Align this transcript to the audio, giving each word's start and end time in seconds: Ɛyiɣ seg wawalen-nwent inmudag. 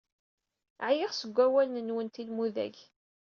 Ɛyiɣ 0.87 1.11
seg 1.15 1.35
wawalen-nwent 1.37 2.15
inmudag. 2.23 2.75